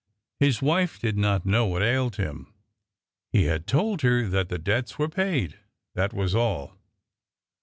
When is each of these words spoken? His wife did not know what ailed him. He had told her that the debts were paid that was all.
His 0.39 0.63
wife 0.63 0.97
did 0.99 1.15
not 1.15 1.45
know 1.45 1.67
what 1.67 1.83
ailed 1.83 2.15
him. 2.15 2.51
He 3.31 3.43
had 3.43 3.67
told 3.67 4.01
her 4.01 4.27
that 4.29 4.49
the 4.49 4.57
debts 4.57 4.97
were 4.97 5.09
paid 5.09 5.59
that 5.93 6.11
was 6.11 6.33
all. 6.33 6.75